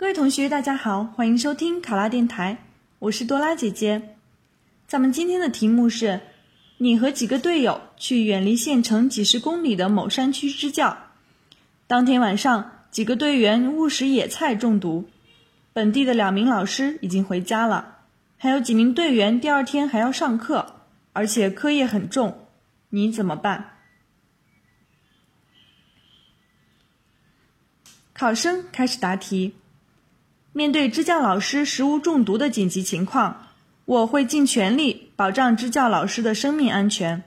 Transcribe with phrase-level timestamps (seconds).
[0.00, 2.56] 各位同学，大家好，欢迎收听考拉电台，
[3.00, 4.16] 我是多拉姐姐。
[4.86, 6.22] 咱们今天的题目是：
[6.78, 10.96] 你和几个队友去远离县城几十公里的某山区支教。
[11.86, 15.06] 当天晚上，几个队员误食野菜中毒，
[15.74, 17.98] 本地的两名老师已经回家了，
[18.38, 20.76] 还有几名队员第二天还要上课，
[21.12, 22.48] 而且课业很重，
[22.88, 23.76] 你怎么办？
[28.14, 29.56] 考生开始答题。
[30.52, 33.46] 面对支教老师食物中毒的紧急情况，
[33.84, 37.22] 我会尽全力保障支教老师的生命安全，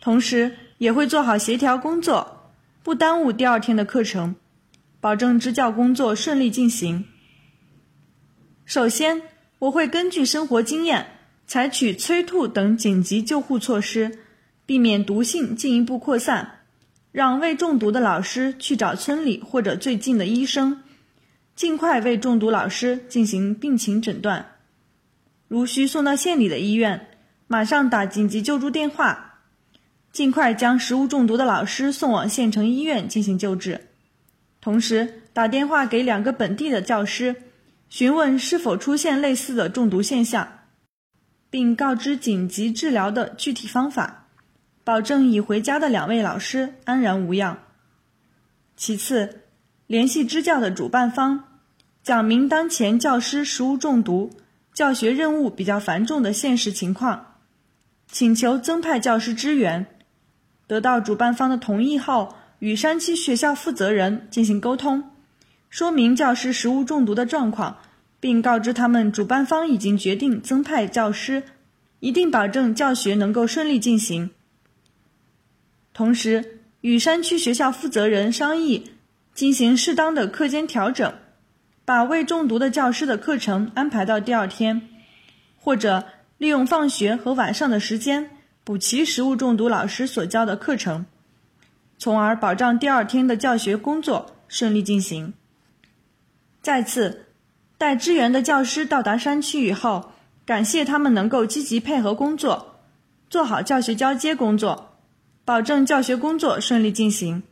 [0.00, 2.50] 同时也会做好协调工作，
[2.82, 4.34] 不耽误第二天的课程，
[5.00, 7.04] 保证支教工作顺利进行。
[8.64, 9.22] 首先，
[9.60, 11.06] 我会根据生活经验，
[11.46, 14.18] 采取催吐等紧急救护措施，
[14.66, 16.60] 避免毒性进一步扩散，
[17.12, 20.82] 让未中毒的老师去找村里或者最近的医生。
[21.54, 24.56] 尽快为中毒老师进行病情诊断，
[25.48, 27.08] 如需送到县里的医院，
[27.46, 29.40] 马上打紧急救助电话，
[30.10, 33.88] 尽快将食物中毒的老师送往县城医院进行救治。
[34.60, 37.34] 同时，打电话给两个本地的教师，
[37.88, 40.60] 询问是否出现类似的中毒现象，
[41.50, 44.28] 并告知紧急治疗的具体方法，
[44.82, 47.58] 保证已回家的两位老师安然无恙。
[48.76, 49.42] 其次，
[49.86, 51.51] 联系支教的主办方，
[52.02, 54.32] 讲明当前教师食物中毒、
[54.74, 57.36] 教学任务比较繁重的现实情况，
[58.10, 59.86] 请求增派教师支援。
[60.66, 65.10] 得到主办方的同意后，与山区学校负责人进行沟通，
[65.70, 67.78] 说明教师食物中毒的状况，
[68.18, 71.44] 并告知他们主办方已经决定增派教师，
[72.00, 74.30] 一定保证教学能够顺利进行。
[75.94, 78.90] 同时，与山区学校负责人商议。
[79.34, 81.14] 进行适当的课间调整，
[81.84, 84.88] 把未中毒的教师的课程安排到第二天，
[85.58, 86.04] 或者
[86.38, 88.30] 利用放学和晚上的时间
[88.62, 91.06] 补齐食物中毒老师所教的课程，
[91.98, 95.34] 从而保障第二天的教学工作顺利进行。
[96.60, 97.26] 再次，
[97.76, 100.12] 待支援的教师到达山区以后，
[100.46, 102.76] 感谢他们能够积极配合工作，
[103.28, 104.96] 做好教学交接工作，
[105.44, 107.42] 保证教学工作顺利进行，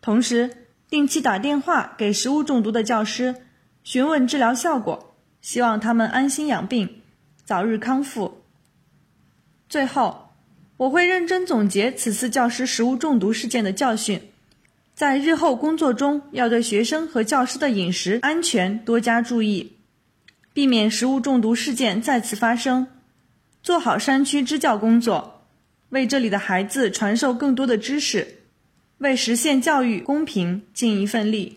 [0.00, 0.56] 同时。
[0.90, 3.36] 定期打电话给食物中毒的教师，
[3.82, 7.02] 询问治疗效果，希望他们安心养病，
[7.44, 8.42] 早日康复。
[9.68, 10.30] 最后，
[10.76, 14.20] 我会认真总结此次教师食物中毒事件的教训，
[14.94, 19.76] 在日后工作中要对学生和教师的饮食安全多加注意，
[20.52, 22.86] 避免食物中毒事件再次发生，
[23.62, 25.46] 做好山区支教工作，
[25.88, 28.36] 为这里的孩子传授更多的知识。
[28.98, 31.56] 为实现教育公平尽一份力。